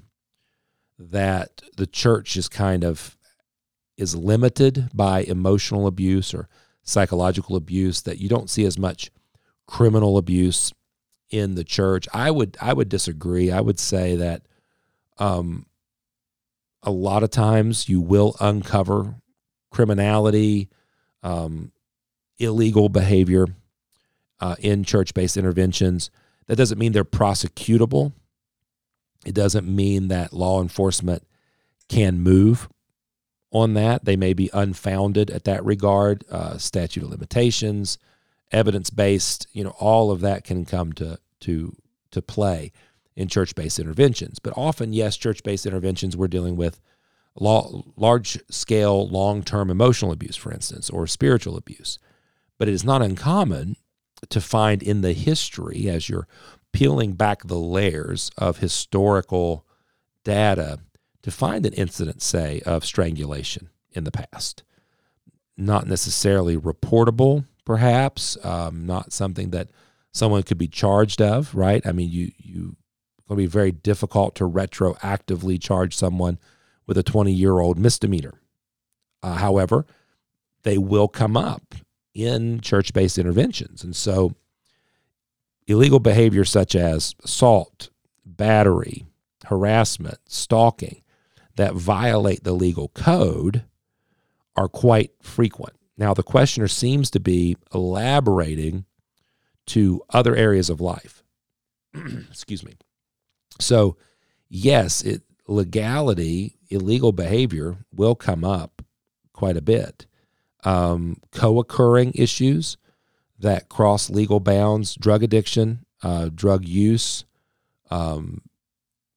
that 0.99 1.63
the 1.77 1.87
church 1.87 2.37
is 2.37 2.49
kind 2.49 2.83
of 2.83 3.17
is 3.97 4.17
limited 4.17 4.91
by 4.93 5.21
emotional 5.21 5.87
abuse 5.87 6.35
or 6.35 6.49
psychological 6.83 7.55
abuse 7.55 8.03
that 8.03 8.19
you 8.19 8.29
don't 8.29 8.51
see 8.51 8.65
as 8.65 8.77
much 8.77 9.13
criminal 9.69 10.19
abuse 10.19 10.73
in 11.31 11.55
the 11.55 11.65
church. 11.65 12.09
I 12.13 12.33
would 12.33 12.57
I 12.61 12.73
would 12.73 12.89
disagree. 12.89 13.53
I 13.53 13.61
would 13.61 13.79
say 13.79 14.17
that 14.17 14.43
um, 15.19 15.67
a 16.83 16.91
lot 16.91 17.23
of 17.23 17.31
times 17.31 17.89
you 17.89 18.01
will 18.01 18.35
uncover 18.41 19.15
criminality, 19.71 20.69
um, 21.23 21.71
illegal 22.39 22.89
behavior 22.89 23.47
uh, 24.41 24.57
in 24.59 24.85
church 24.85 25.15
based 25.15 25.37
interventions. 25.37 26.11
That 26.47 26.57
doesn't 26.57 26.79
mean 26.79 26.93
they're 26.93 27.05
prosecutable. 27.05 28.13
It 29.25 29.35
doesn't 29.35 29.67
mean 29.67 30.09
that 30.09 30.33
law 30.33 30.63
enforcement 30.63 31.27
can 31.89 32.21
move 32.21 32.69
on 33.51 33.75
that. 33.75 34.05
They 34.05 34.17
may 34.17 34.33
be 34.33 34.51
unfounded 34.53 35.31
at 35.31 35.45
that 35.45 35.65
regard. 35.65 36.25
Uh, 36.31 36.59
statute 36.59 37.03
of 37.03 37.11
limitations, 37.11 37.99
evidence 38.53 38.91
based, 38.91 39.47
you 39.53 39.65
know, 39.65 39.75
all 39.79 40.11
of 40.11 40.21
that 40.21 40.45
can 40.45 40.65
come 40.65 40.93
to 40.95 41.19
to 41.41 41.77
to 42.13 42.23
play 42.23 42.73
in 43.17 43.29
church 43.29 43.55
based 43.55 43.79
interventions. 43.79 44.39
But 44.39 44.55
often, 44.57 44.93
yes, 44.93 45.17
church 45.17 45.43
based 45.43 45.67
interventions, 45.67 46.17
we're 46.17 46.29
dealing 46.29 46.57
with 46.57 46.81
large 47.39 48.39
scale, 48.51 49.09
long 49.09 49.43
term 49.43 49.71
emotional 49.71 50.13
abuse, 50.13 50.37
for 50.37 50.53
instance, 50.53 50.89
or 50.91 51.07
spiritual 51.07 51.57
abuse. 51.57 51.99
But 52.59 52.69
it 52.69 52.75
is 52.75 52.85
not 52.85 53.03
uncommon 53.03 53.77
to 54.29 54.41
find 54.41 54.83
in 54.83 55.03
the 55.03 55.13
history, 55.13 55.89
as 55.89 56.09
you're 56.09 56.27
peeling 56.73 57.13
back 57.13 57.43
the 57.45 57.59
layers 57.59 58.31
of 58.39 58.59
historical 58.59 59.67
data, 60.25 60.81
to 61.23 61.31
find 61.31 61.67
an 61.67 61.73
incident, 61.75 62.23
say, 62.23 62.61
of 62.65 62.85
strangulation 62.85 63.69
in 63.93 64.05
the 64.05 64.13
past. 64.13 64.63
Not 65.57 65.87
necessarily 65.87 66.57
reportable, 66.57 67.47
perhaps, 67.65 68.37
um, 68.45 68.87
not 68.87 69.13
something 69.13 69.51
that 69.51 69.69
someone 70.13 70.43
could 70.43 70.59
be 70.59 70.69
charged 70.69 71.21
of, 71.21 71.55
right? 71.55 71.87
I 71.87 71.93
mean, 71.93 72.11
you 72.11 72.33
you 72.39 72.77
going 73.29 73.37
to 73.39 73.43
be 73.43 73.47
very 73.47 73.73
difficult 73.73 74.35
to 74.37 74.49
retroactively 74.49 75.61
charge 75.61 75.97
someone 75.97 76.39
with 76.87 76.97
a 76.97 77.03
20 77.03 77.33
year 77.33 77.59
old 77.59 77.79
misdemeanor. 77.79 78.35
Uh, 79.23 79.35
however, 79.35 79.85
they 80.63 80.79
will 80.79 81.09
come 81.09 81.37
up 81.37 81.75
in 82.17 82.61
church 82.61 82.93
based 82.93 83.19
interventions. 83.19 83.85
And 83.85 83.95
so, 83.95 84.35
illegal 85.67 86.01
behavior 86.01 86.45
such 86.45 86.75
as 86.75 87.15
assault, 87.23 87.91
battery, 88.25 89.05
harassment, 89.45 90.19
stalking 90.27 91.03
that 91.57 91.75
violate 91.75 92.43
the 92.45 92.53
legal 92.53 92.89
code 92.89 93.65
are 94.57 94.69
quite 94.69 95.11
frequent. 95.21 95.75
Now, 95.99 96.15
the 96.15 96.23
questioner 96.23 96.69
seems 96.69 97.11
to 97.11 97.21
be 97.21 97.57
elaborating 97.75 98.87
to 99.69 100.03
other 100.11 100.35
areas 100.35 100.71
of 100.71 100.81
life. 100.81 101.23
Excuse 102.31 102.65
me. 102.65 102.75
So, 103.59 103.97
yes, 104.49 105.03
it, 105.03 105.23
legality, 105.47 106.57
illegal 106.69 107.13
behavior 107.13 107.79
will 107.93 108.15
come 108.15 108.45
up 108.45 108.83
quite 109.33 109.57
a 109.57 109.63
bit. 109.63 110.07
Um, 110.67 111.19
Co 111.31 111.61
occurring 111.61 112.13
issues 112.15 112.77
that 113.39 113.69
cross 113.69 114.11
legal 114.11 114.41
bounds, 114.41 114.97
drug 114.97 115.23
addiction, 115.23 115.87
uh, 116.03 116.29
drug 116.35 116.67
use, 116.67 117.25
um, 117.91 118.43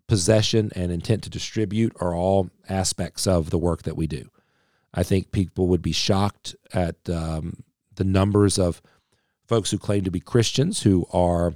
possession, 0.08 0.72
and 0.76 0.92
intent 0.92 1.24
to 1.24 1.30
distribute 1.30 1.94
are 2.00 2.14
all 2.14 2.52
aspects 2.70 3.26
of 3.26 3.50
the 3.50 3.58
work 3.58 3.84
that 3.84 3.98
we 3.98 4.06
do. 4.06 4.30
I 4.94 5.04
think 5.04 5.32
people 5.32 5.68
would 5.68 5.82
be 5.82 5.92
shocked 5.92 6.56
at 6.72 7.10
um, 7.10 7.64
the 7.96 8.04
numbers 8.04 8.60
of 8.60 8.82
folks 9.48 9.72
who 9.72 9.80
claim 9.80 10.04
to 10.04 10.12
be 10.12 10.20
Christians 10.20 10.84
who 10.84 11.08
are 11.12 11.56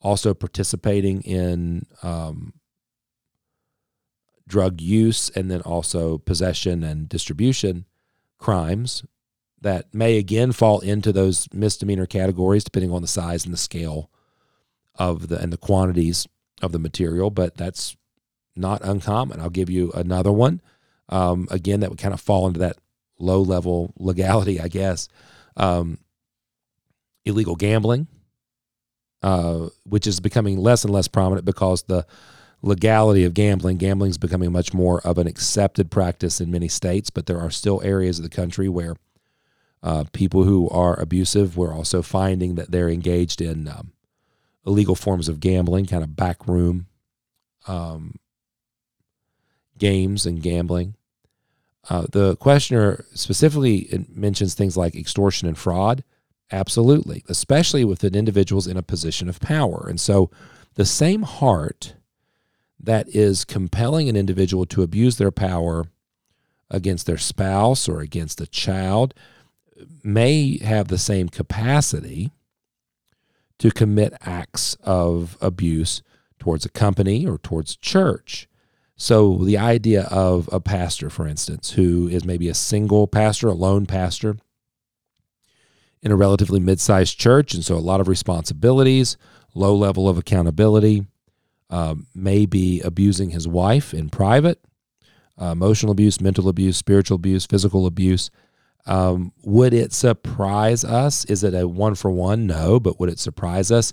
also 0.00 0.34
participating 0.34 1.22
in 1.22 1.86
um, 2.02 2.54
drug 4.46 4.80
use 4.80 5.30
and 5.30 5.50
then 5.50 5.62
also 5.62 6.18
possession 6.18 6.84
and 6.84 7.08
distribution 7.08 7.86
crimes 8.38 9.02
that 9.66 9.92
may 9.92 10.16
again 10.16 10.52
fall 10.52 10.78
into 10.78 11.12
those 11.12 11.48
misdemeanor 11.52 12.06
categories 12.06 12.62
depending 12.62 12.92
on 12.92 13.02
the 13.02 13.08
size 13.08 13.44
and 13.44 13.52
the 13.52 13.58
scale 13.58 14.08
of 14.94 15.26
the 15.26 15.38
and 15.38 15.52
the 15.52 15.56
quantities 15.56 16.28
of 16.62 16.70
the 16.70 16.78
material 16.78 17.30
but 17.30 17.56
that's 17.56 17.96
not 18.54 18.80
uncommon 18.84 19.40
i'll 19.40 19.50
give 19.50 19.68
you 19.68 19.90
another 19.92 20.30
one 20.30 20.60
um, 21.08 21.48
again 21.50 21.80
that 21.80 21.90
would 21.90 21.98
kind 21.98 22.14
of 22.14 22.20
fall 22.20 22.46
into 22.46 22.60
that 22.60 22.76
low 23.18 23.42
level 23.42 23.92
legality 23.98 24.60
i 24.60 24.68
guess 24.68 25.08
um, 25.56 25.98
illegal 27.24 27.56
gambling 27.56 28.06
uh, 29.22 29.68
which 29.84 30.06
is 30.06 30.20
becoming 30.20 30.58
less 30.58 30.84
and 30.84 30.92
less 30.92 31.08
prominent 31.08 31.44
because 31.44 31.82
the 31.82 32.06
legality 32.62 33.24
of 33.24 33.34
gambling. 33.34 33.76
Gambling 33.76 34.10
is 34.10 34.18
becoming 34.18 34.52
much 34.52 34.72
more 34.72 35.00
of 35.00 35.18
an 35.18 35.26
accepted 35.26 35.90
practice 35.90 36.40
in 36.40 36.50
many 36.50 36.68
states, 36.68 37.10
but 37.10 37.26
there 37.26 37.40
are 37.40 37.50
still 37.50 37.82
areas 37.82 38.18
of 38.18 38.22
the 38.22 38.28
country 38.28 38.68
where 38.68 38.96
uh, 39.86 40.02
people 40.12 40.42
who 40.42 40.68
are 40.70 40.98
abusive, 40.98 41.56
we're 41.56 41.72
also 41.72 42.02
finding 42.02 42.56
that 42.56 42.72
they're 42.72 42.88
engaged 42.88 43.40
in 43.40 43.68
um, 43.68 43.92
illegal 44.66 44.96
forms 44.96 45.28
of 45.28 45.38
gambling, 45.38 45.86
kind 45.86 46.02
of 46.02 46.16
backroom 46.16 46.86
um, 47.68 48.16
games 49.78 50.26
and 50.26 50.42
gambling. 50.42 50.96
Uh, 51.88 52.04
the 52.10 52.34
questioner 52.38 53.04
specifically 53.14 54.04
mentions 54.12 54.54
things 54.54 54.76
like 54.76 54.96
extortion 54.96 55.46
and 55.46 55.56
fraud. 55.56 56.02
Absolutely, 56.50 57.22
especially 57.28 57.84
with 57.84 58.02
an 58.02 58.16
individuals 58.16 58.66
in 58.66 58.76
a 58.76 58.82
position 58.82 59.28
of 59.28 59.38
power. 59.38 59.86
And 59.88 60.00
so 60.00 60.32
the 60.74 60.84
same 60.84 61.22
heart 61.22 61.94
that 62.80 63.08
is 63.14 63.44
compelling 63.44 64.08
an 64.08 64.16
individual 64.16 64.66
to 64.66 64.82
abuse 64.82 65.16
their 65.16 65.30
power 65.30 65.84
against 66.72 67.06
their 67.06 67.18
spouse 67.18 67.88
or 67.88 68.00
against 68.00 68.40
a 68.40 68.48
child 68.48 69.14
may 70.02 70.58
have 70.58 70.88
the 70.88 70.98
same 70.98 71.28
capacity 71.28 72.32
to 73.58 73.70
commit 73.70 74.12
acts 74.20 74.76
of 74.82 75.36
abuse 75.40 76.02
towards 76.38 76.64
a 76.64 76.70
company 76.70 77.26
or 77.26 77.38
towards 77.38 77.76
church. 77.76 78.48
So, 78.96 79.38
the 79.38 79.58
idea 79.58 80.04
of 80.04 80.48
a 80.50 80.60
pastor, 80.60 81.10
for 81.10 81.26
instance, 81.26 81.72
who 81.72 82.08
is 82.08 82.24
maybe 82.24 82.48
a 82.48 82.54
single 82.54 83.06
pastor, 83.06 83.48
a 83.48 83.52
lone 83.52 83.84
pastor 83.84 84.38
in 86.02 86.12
a 86.12 86.16
relatively 86.16 86.60
mid 86.60 86.80
sized 86.80 87.18
church, 87.18 87.52
and 87.52 87.64
so 87.64 87.74
a 87.74 87.78
lot 87.78 88.00
of 88.00 88.08
responsibilities, 88.08 89.16
low 89.54 89.74
level 89.74 90.08
of 90.08 90.16
accountability, 90.16 91.04
um, 91.68 92.06
may 92.14 92.46
be 92.46 92.80
abusing 92.82 93.30
his 93.30 93.48
wife 93.48 93.92
in 93.92 94.08
private, 94.08 94.64
uh, 95.40 95.46
emotional 95.46 95.92
abuse, 95.92 96.20
mental 96.20 96.48
abuse, 96.48 96.76
spiritual 96.76 97.16
abuse, 97.16 97.44
physical 97.44 97.86
abuse. 97.86 98.30
Um, 98.86 99.32
would 99.42 99.74
it 99.74 99.92
surprise 99.92 100.84
us? 100.84 101.24
Is 101.24 101.42
it 101.42 101.54
a 101.54 101.66
one 101.66 101.94
for 101.94 102.10
one? 102.10 102.46
No, 102.46 102.78
but 102.78 103.00
would 103.00 103.08
it 103.08 103.18
surprise 103.18 103.72
us 103.72 103.92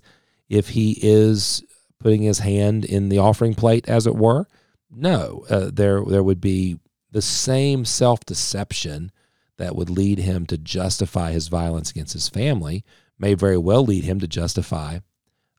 if 0.50 0.70
he 0.70 1.00
is 1.02 1.64
putting 2.00 2.22
his 2.22 2.40
hand 2.40 2.86
in 2.86 3.10
the 3.10 3.18
offering 3.18 3.56
plate, 3.56 3.90
as 3.90 4.06
it 4.06 4.16
were? 4.16 4.48
No, 4.92 5.46
uh, 5.50 5.72
there 5.74 6.04
there 6.06 6.24
would 6.24 6.42
be 6.42 6.80
the 7.12 7.22
same 7.22 7.86
self 7.86 8.20
deception 8.26 9.12
that 9.58 9.76
would 9.76 9.90
lead 9.90 10.20
him 10.20 10.46
to 10.48 10.58
justify 10.58 11.32
his 11.32 11.48
violence 11.48 11.92
against 11.92 12.14
his 12.14 12.30
family 12.30 12.84
may 13.18 13.34
very 13.34 13.58
well 13.58 13.86
lead 13.86 14.04
him 14.04 14.20
to 14.20 14.28
justify 14.28 15.00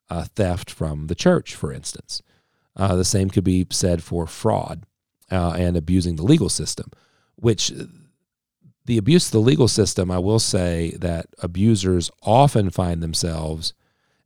uh, 0.09 0.25
theft 0.35 0.69
from 0.69 1.07
the 1.07 1.15
church, 1.15 1.55
for 1.55 1.71
instance. 1.71 2.21
Uh, 2.75 2.95
the 2.95 3.05
same 3.05 3.29
could 3.29 3.43
be 3.43 3.65
said 3.71 4.03
for 4.03 4.27
fraud 4.27 4.85
uh, 5.31 5.55
and 5.57 5.77
abusing 5.77 6.17
the 6.17 6.23
legal 6.23 6.49
system, 6.49 6.91
which 7.35 7.71
the 8.85 8.97
abuse 8.97 9.27
of 9.27 9.31
the 9.31 9.39
legal 9.39 9.67
system, 9.67 10.11
I 10.11 10.19
will 10.19 10.39
say 10.39 10.91
that 10.99 11.27
abusers 11.39 12.11
often 12.21 12.69
find 12.69 13.01
themselves, 13.01 13.73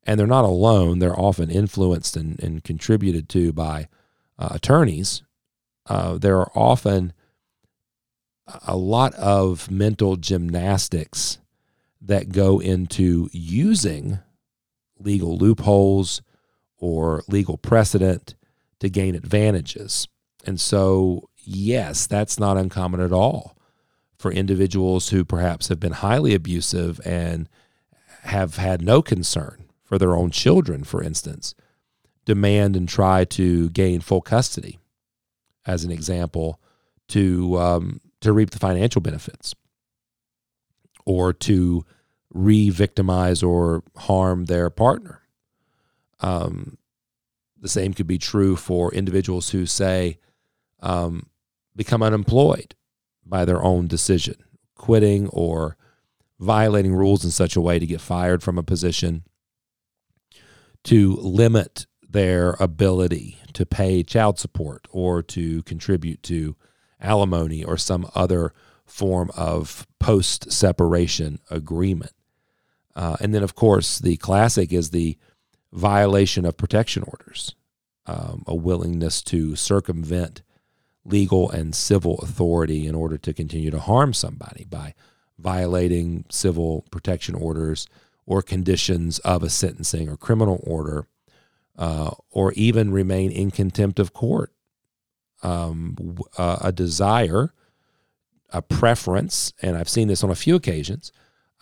and 0.03 0.19
they're 0.19 0.27
not 0.27 0.45
alone, 0.45 0.99
they're 0.99 1.17
often 1.17 1.49
influenced 1.49 2.17
and, 2.17 2.41
and 2.43 2.63
contributed 2.63 3.29
to 3.29 3.53
by 3.53 3.87
uh, 4.37 4.49
attorneys. 4.51 5.23
Uh, 5.85 6.17
there 6.17 6.37
are 6.37 6.51
often 6.53 7.13
a 8.67 8.75
lot 8.75 9.13
of 9.15 9.71
mental 9.71 10.17
gymnastics 10.17 11.39
that 12.01 12.31
go 12.31 12.59
into 12.59 13.29
using 13.31 14.19
legal 14.99 15.37
loopholes 15.37 16.21
or 16.77 17.23
legal 17.27 17.57
precedent 17.57 18.35
to 18.79 18.89
gain 18.89 19.15
advantages. 19.15 20.07
And 20.45 20.59
so, 20.59 21.29
yes, 21.37 22.07
that's 22.07 22.39
not 22.39 22.57
uncommon 22.57 22.99
at 22.99 23.11
all 23.11 23.55
for 24.19 24.33
individuals 24.33 25.09
who 25.09 25.23
perhaps 25.23 25.69
have 25.69 25.79
been 25.79 25.93
highly 25.93 26.35
abusive 26.35 26.99
and 27.05 27.47
have 28.23 28.57
had 28.57 28.81
no 28.81 29.01
concern 29.01 29.69
for 29.81 29.97
their 29.97 30.15
own 30.15 30.29
children, 30.29 30.83
for 30.83 31.01
instance, 31.01 31.55
demand 32.25 32.75
and 32.75 32.87
try 32.89 33.23
to 33.23 33.69
gain 33.69 34.01
full 34.01 34.19
custody, 34.19 34.77
as 35.65 35.85
an 35.85 35.91
example, 35.91 36.59
to 37.07 37.57
um, 37.57 38.01
to 38.19 38.33
reap 38.33 38.49
the 38.49 38.59
financial 38.59 39.01
benefits 39.01 39.55
or 41.05 41.31
to 41.31 41.85
re-victimize 42.31 43.41
or 43.41 43.81
harm 43.95 44.45
their 44.45 44.69
partner. 44.69 45.21
Um, 46.19 46.77
the 47.59 47.69
same 47.69 47.93
could 47.93 48.05
be 48.05 48.17
true 48.17 48.57
for 48.57 48.93
individuals 48.93 49.49
who 49.49 49.65
say 49.65 50.19
um, 50.81 51.27
become 51.75 52.03
unemployed 52.03 52.75
by 53.29 53.45
their 53.45 53.63
own 53.63 53.87
decision, 53.87 54.35
quitting 54.75 55.27
or 55.29 55.77
violating 56.39 56.93
rules 56.93 57.23
in 57.23 57.31
such 57.31 57.55
a 57.55 57.61
way 57.61 57.79
to 57.79 57.85
get 57.85 58.01
fired 58.01 58.41
from 58.41 58.57
a 58.57 58.63
position, 58.63 59.23
to 60.83 61.15
limit 61.17 61.85
their 62.01 62.55
ability 62.59 63.37
to 63.53 63.65
pay 63.65 64.03
child 64.03 64.39
support 64.39 64.87
or 64.89 65.21
to 65.21 65.61
contribute 65.63 66.23
to 66.23 66.55
alimony 66.99 67.63
or 67.63 67.77
some 67.77 68.09
other 68.15 68.53
form 68.85 69.29
of 69.35 69.85
post 69.99 70.51
separation 70.51 71.39
agreement. 71.51 72.13
Uh, 72.95 73.15
and 73.19 73.33
then, 73.33 73.43
of 73.43 73.55
course, 73.55 73.99
the 73.99 74.17
classic 74.17 74.73
is 74.73 74.89
the 74.89 75.17
violation 75.71 76.45
of 76.45 76.57
protection 76.57 77.03
orders, 77.03 77.55
um, 78.07 78.43
a 78.47 78.55
willingness 78.55 79.21
to 79.21 79.55
circumvent 79.55 80.41
legal 81.05 81.49
and 81.49 81.73
civil 81.73 82.17
authority 82.19 82.85
in 82.85 82.95
order 82.95 83.17
to 83.17 83.33
continue 83.33 83.71
to 83.71 83.79
harm 83.79 84.13
somebody 84.13 84.65
by 84.65 84.93
violating 85.37 86.25
civil 86.29 86.85
protection 86.91 87.35
orders 87.35 87.87
or 88.25 88.41
conditions 88.41 89.19
of 89.19 89.41
a 89.41 89.49
sentencing 89.49 90.07
or 90.07 90.15
criminal 90.15 90.61
order, 90.63 91.07
uh, 91.77 92.11
or 92.29 92.51
even 92.53 92.91
remain 92.91 93.31
in 93.31 93.49
contempt 93.49 93.99
of 93.99 94.13
court. 94.13 94.51
Um, 95.41 96.17
a, 96.37 96.57
a 96.65 96.71
desire, 96.71 97.53
a 98.51 98.61
preference, 98.61 99.53
and 99.61 99.77
I've 99.77 99.87
seen 99.87 100.09
this 100.09 100.23
on 100.23 100.29
a 100.29 100.35
few 100.35 100.55
occasions, 100.55 101.13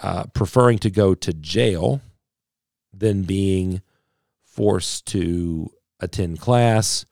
uh, 0.02 0.26
preferring 0.34 0.80
to 0.80 0.90
go 0.90 1.14
to 1.14 1.32
jail 1.32 2.02
than 2.92 3.24
being 3.24 3.82
forced 4.44 5.06
to 5.08 5.70
attend 6.00 6.40
class 6.40 7.06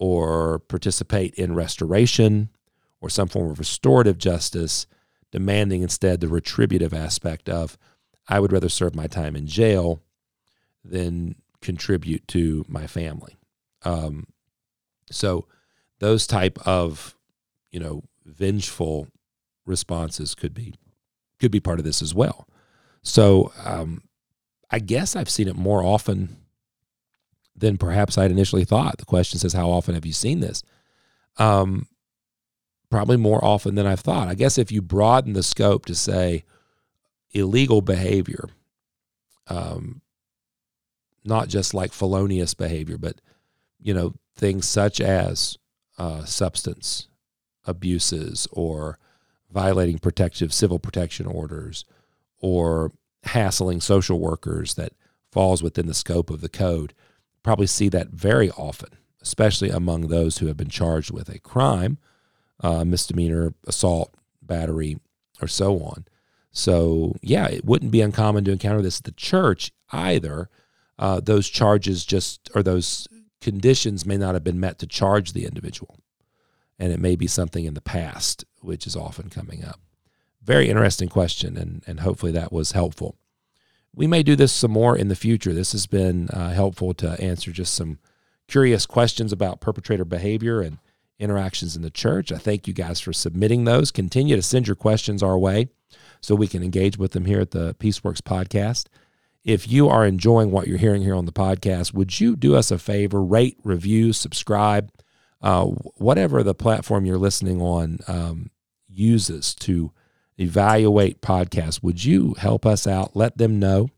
or 0.00 0.58
participate 0.60 1.34
in 1.34 1.54
restoration 1.54 2.48
or 3.02 3.10
some 3.10 3.28
form 3.28 3.50
of 3.50 3.58
restorative 3.58 4.16
justice, 4.18 4.86
demanding 5.30 5.82
instead 5.82 6.20
the 6.20 6.28
retributive 6.28 6.94
aspect 6.94 7.48
of, 7.48 7.76
I 8.26 8.40
would 8.40 8.52
rather 8.52 8.70
serve 8.70 8.94
my 8.96 9.06
time 9.06 9.36
in 9.36 9.46
jail 9.46 10.00
than 10.82 11.36
contribute 11.60 12.26
to 12.28 12.64
my 12.66 12.86
family. 12.86 13.38
Um, 13.82 14.26
so 15.10 15.46
those 15.98 16.26
type 16.26 16.58
of, 16.66 17.14
you 17.70 17.78
know, 17.78 18.02
vengeful 18.24 19.06
responses 19.66 20.34
could 20.34 20.54
be 20.54 20.74
could 21.38 21.50
be 21.50 21.60
part 21.60 21.78
of 21.78 21.84
this 21.84 22.02
as 22.02 22.14
well. 22.14 22.48
So 23.02 23.52
um, 23.64 24.02
I 24.70 24.78
guess 24.78 25.14
I've 25.16 25.30
seen 25.30 25.48
it 25.48 25.56
more 25.56 25.82
often 25.82 26.36
than 27.56 27.76
perhaps 27.76 28.16
I'd 28.16 28.30
initially 28.30 28.64
thought. 28.64 28.98
The 28.98 29.04
question 29.04 29.38
says, 29.38 29.52
How 29.52 29.70
often 29.70 29.94
have 29.94 30.06
you 30.06 30.12
seen 30.12 30.40
this? 30.40 30.62
Um, 31.36 31.86
probably 32.90 33.16
more 33.16 33.42
often 33.44 33.74
than 33.74 33.86
I've 33.86 34.00
thought. 34.00 34.28
I 34.28 34.34
guess 34.34 34.58
if 34.58 34.72
you 34.72 34.82
broaden 34.82 35.32
the 35.32 35.42
scope 35.42 35.86
to 35.86 35.94
say 35.94 36.44
illegal 37.32 37.80
behavior, 37.80 38.48
um, 39.48 40.00
not 41.24 41.48
just 41.48 41.74
like 41.74 41.92
felonious 41.92 42.54
behavior, 42.54 42.98
but 42.98 43.20
you 43.78 43.94
know 43.94 44.14
things 44.36 44.66
such 44.66 45.00
as 45.00 45.58
uh, 45.98 46.24
substance 46.24 47.08
abuses 47.64 48.48
or 48.52 48.98
violating 49.50 49.98
protective 49.98 50.52
civil 50.52 50.78
protection 50.78 51.26
orders 51.26 51.84
or 52.40 52.92
hassling 53.24 53.80
social 53.80 54.18
workers 54.18 54.74
that 54.74 54.92
falls 55.30 55.62
within 55.62 55.86
the 55.86 55.94
scope 55.94 56.30
of 56.30 56.40
the 56.40 56.48
code 56.48 56.94
probably 57.42 57.66
see 57.66 57.88
that 57.88 58.08
very 58.08 58.50
often, 58.50 58.90
especially 59.22 59.70
among 59.70 60.08
those 60.08 60.38
who 60.38 60.46
have 60.46 60.56
been 60.56 60.68
charged 60.68 61.10
with 61.10 61.28
a 61.28 61.38
crime, 61.38 61.98
uh, 62.60 62.84
misdemeanor, 62.84 63.54
assault, 63.66 64.14
battery, 64.42 64.98
or 65.40 65.48
so 65.48 65.78
on. 65.80 66.04
So, 66.52 67.14
yeah, 67.22 67.46
it 67.46 67.64
wouldn't 67.64 67.92
be 67.92 68.00
uncommon 68.00 68.44
to 68.44 68.52
encounter 68.52 68.82
this 68.82 68.98
at 68.98 69.04
the 69.04 69.12
church 69.12 69.72
either. 69.92 70.48
Uh, 70.98 71.20
those 71.20 71.48
charges 71.48 72.04
just, 72.04 72.50
or 72.54 72.62
those 72.62 73.08
conditions 73.40 74.04
may 74.04 74.16
not 74.16 74.34
have 74.34 74.44
been 74.44 74.60
met 74.60 74.78
to 74.80 74.86
charge 74.86 75.32
the 75.32 75.46
individual. 75.46 75.98
And 76.78 76.92
it 76.92 77.00
may 77.00 77.14
be 77.14 77.26
something 77.26 77.64
in 77.64 77.74
the 77.74 77.80
past, 77.80 78.44
which 78.60 78.86
is 78.86 78.96
often 78.96 79.30
coming 79.30 79.64
up. 79.64 79.80
Very 80.42 80.68
interesting 80.68 81.08
question, 81.08 81.56
and, 81.56 81.82
and 81.86 82.00
hopefully 82.00 82.32
that 82.32 82.52
was 82.52 82.72
helpful 82.72 83.16
we 83.94 84.06
may 84.06 84.22
do 84.22 84.36
this 84.36 84.52
some 84.52 84.70
more 84.70 84.96
in 84.96 85.08
the 85.08 85.16
future. 85.16 85.52
This 85.52 85.72
has 85.72 85.86
been 85.86 86.28
uh, 86.30 86.50
helpful 86.50 86.94
to 86.94 87.20
answer 87.20 87.50
just 87.50 87.74
some 87.74 87.98
curious 88.48 88.86
questions 88.86 89.32
about 89.32 89.60
perpetrator 89.60 90.04
behavior 90.04 90.60
and 90.60 90.78
interactions 91.18 91.76
in 91.76 91.82
the 91.82 91.90
church. 91.90 92.32
I 92.32 92.38
thank 92.38 92.66
you 92.66 92.74
guys 92.74 93.00
for 93.00 93.12
submitting 93.12 93.64
those. 93.64 93.90
Continue 93.90 94.36
to 94.36 94.42
send 94.42 94.66
your 94.66 94.76
questions 94.76 95.22
our 95.22 95.38
way 95.38 95.68
so 96.20 96.34
we 96.34 96.48
can 96.48 96.62
engage 96.62 96.98
with 96.98 97.12
them 97.12 97.26
here 97.26 97.40
at 97.40 97.50
the 97.50 97.74
Peaceworks 97.74 98.20
podcast. 98.20 98.86
If 99.44 99.70
you 99.70 99.88
are 99.88 100.06
enjoying 100.06 100.50
what 100.50 100.66
you're 100.66 100.78
hearing 100.78 101.02
here 101.02 101.14
on 101.14 101.24
the 101.24 101.32
podcast, 101.32 101.94
would 101.94 102.20
you 102.20 102.36
do 102.36 102.54
us 102.54 102.70
a 102.70 102.78
favor, 102.78 103.22
rate, 103.22 103.58
review, 103.64 104.12
subscribe, 104.12 104.92
uh, 105.40 105.64
whatever 105.64 106.42
the 106.42 106.54
platform 106.54 107.06
you're 107.06 107.18
listening 107.18 107.60
on 107.62 108.00
um, 108.06 108.50
uses 108.88 109.54
to 109.54 109.92
evaluate 110.40 111.20
podcasts. 111.20 111.82
Would 111.82 112.04
you 112.04 112.34
help 112.38 112.64
us 112.64 112.86
out? 112.86 113.14
Let 113.14 113.38
them 113.38 113.58
know 113.58 113.90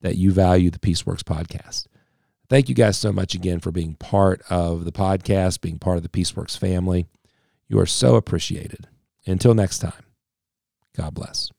that 0.00 0.16
you 0.16 0.32
value 0.32 0.70
the 0.70 0.78
Peaceworks 0.78 1.22
podcast. 1.22 1.86
Thank 2.48 2.68
you 2.68 2.74
guys 2.74 2.96
so 2.96 3.12
much 3.12 3.34
again 3.34 3.60
for 3.60 3.70
being 3.70 3.94
part 3.94 4.42
of 4.48 4.84
the 4.84 4.92
podcast, 4.92 5.60
being 5.60 5.78
part 5.78 5.98
of 5.98 6.02
the 6.02 6.08
Peaceworks 6.08 6.56
family. 6.56 7.06
You 7.68 7.78
are 7.78 7.86
so 7.86 8.16
appreciated. 8.16 8.86
Until 9.26 9.52
next 9.52 9.80
time, 9.80 10.04
God 10.96 11.14
bless. 11.14 11.50